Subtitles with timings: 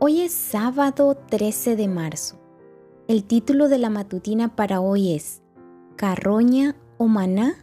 [0.00, 2.38] Hoy es sábado 13 de marzo.
[3.08, 5.42] El título de la matutina para hoy es
[5.96, 7.56] Carroña o maná.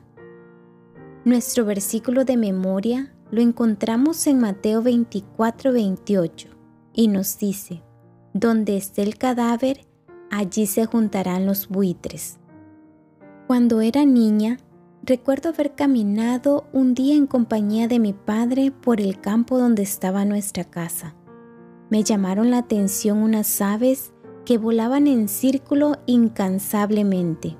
[1.23, 6.49] Nuestro versículo de memoria lo encontramos en Mateo 24, 28
[6.91, 7.83] y nos dice,
[8.33, 9.87] Donde esté el cadáver,
[10.29, 12.37] allí se juntarán los buitres.
[13.47, 14.57] Cuando era niña,
[15.03, 20.25] recuerdo haber caminado un día en compañía de mi padre por el campo donde estaba
[20.25, 21.15] nuestra casa.
[21.89, 24.11] Me llamaron la atención unas aves
[24.45, 27.57] que volaban en círculo incansablemente.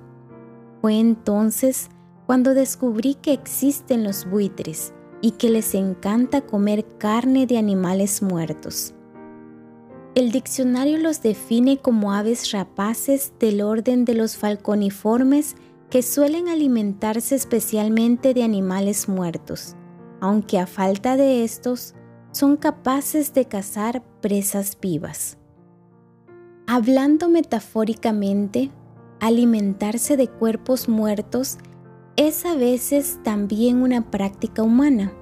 [0.81, 1.90] Fue entonces
[2.26, 8.94] cuando descubrí que existen los buitres y que les encanta comer carne de animales muertos.
[10.16, 15.56] El diccionario los define como aves rapaces del orden de los falconiformes
[15.90, 19.76] que suelen alimentarse especialmente de animales muertos,
[20.22, 21.96] aunque a falta de estos,
[22.36, 25.38] son capaces de cazar presas vivas.
[26.67, 28.72] Hablando metafóricamente,
[29.22, 31.58] alimentarse de cuerpos muertos
[32.17, 35.13] es a veces también una práctica humana.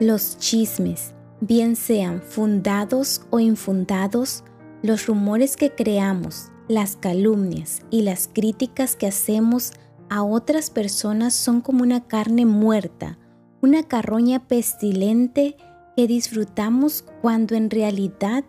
[0.00, 4.42] Los chismes, bien sean fundados o infundados,
[4.82, 9.72] los rumores que creamos, las calumnias y las críticas que hacemos
[10.08, 13.18] a otras personas son como una carne muerta,
[13.60, 15.58] una carroña pestilente
[15.98, 18.44] que disfrutamos cuando en realidad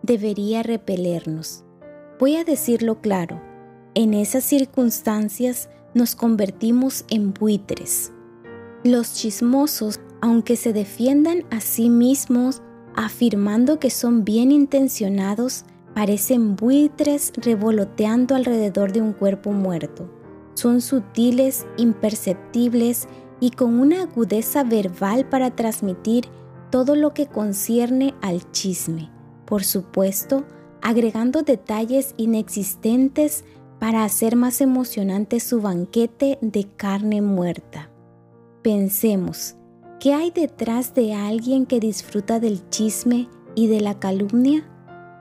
[0.00, 1.62] debería repelernos.
[2.18, 3.42] Voy a decirlo claro,
[3.92, 8.10] en esas circunstancias nos convertimos en buitres.
[8.84, 12.62] Los chismosos, aunque se defiendan a sí mismos
[12.96, 20.10] afirmando que son bien intencionados, parecen buitres revoloteando alrededor de un cuerpo muerto.
[20.54, 23.08] Son sutiles, imperceptibles
[23.40, 26.30] y con una agudeza verbal para transmitir
[26.74, 29.08] todo lo que concierne al chisme,
[29.46, 30.44] por supuesto,
[30.82, 33.44] agregando detalles inexistentes
[33.78, 37.90] para hacer más emocionante su banquete de carne muerta.
[38.62, 39.54] Pensemos,
[40.00, 44.68] ¿qué hay detrás de alguien que disfruta del chisme y de la calumnia?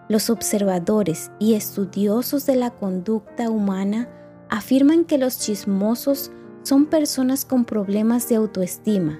[0.09, 4.09] Los observadores y estudiosos de la conducta humana
[4.50, 6.31] afirman que los chismosos
[6.64, 9.20] son personas con problemas de autoestima,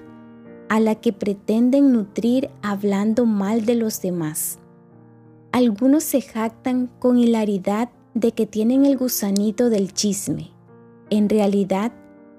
[0.74, 4.58] a la que pretenden nutrir hablando mal de los demás.
[5.52, 10.50] Algunos se jactan con hilaridad de que tienen el gusanito del chisme.
[11.10, 11.92] En realidad,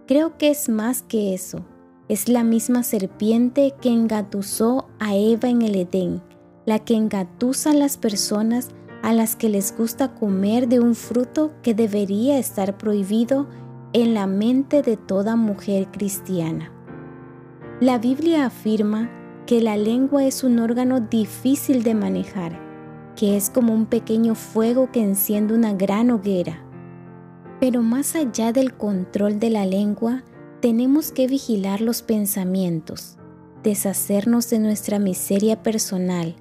[0.06, 1.66] creo que es más que eso.
[2.10, 6.22] Es la misma serpiente que engatusó a Eva en el Edén,
[6.66, 8.68] la que engatusa a las personas
[9.02, 13.48] a las que les gusta comer de un fruto que debería estar prohibido
[13.94, 16.75] en la mente de toda mujer cristiana.
[17.82, 19.12] La Biblia afirma
[19.46, 22.58] que la lengua es un órgano difícil de manejar,
[23.18, 26.64] que es como un pequeño fuego que enciende una gran hoguera.
[27.60, 30.24] Pero más allá del control de la lengua,
[30.62, 33.18] tenemos que vigilar los pensamientos,
[33.62, 36.38] deshacernos de nuestra miseria personal,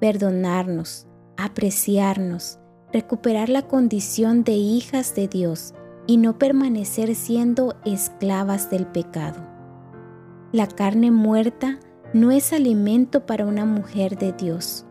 [0.00, 1.06] perdonarnos,
[1.36, 2.60] apreciarnos,
[2.94, 5.74] recuperar la condición de hijas de Dios
[6.06, 9.57] y no permanecer siendo esclavas del pecado.
[10.50, 11.78] La carne muerta
[12.14, 14.86] no es alimento para una mujer de Dios.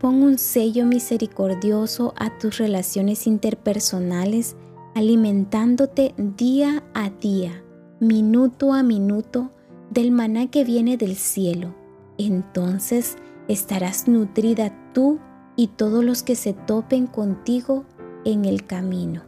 [0.00, 4.56] Pon un sello misericordioso a tus relaciones interpersonales,
[4.96, 7.62] alimentándote día a día,
[8.00, 9.52] minuto a minuto,
[9.90, 11.74] del maná que viene del cielo.
[12.18, 13.16] Entonces
[13.46, 15.20] estarás nutrida tú
[15.54, 17.84] y todos los que se topen contigo
[18.24, 19.27] en el camino.